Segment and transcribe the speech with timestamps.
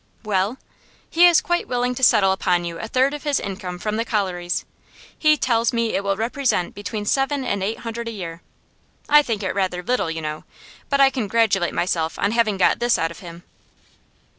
[0.23, 0.57] 'Well?'
[1.11, 4.03] 'He is quite willing to settle upon you a third of his income from the
[4.03, 4.65] collieries;
[5.15, 8.41] he tells me it will represent between seven and eight hundred a year.
[9.07, 10.43] I think it rather little, you know;
[10.89, 13.43] but I congratulate myself on having got this out of him.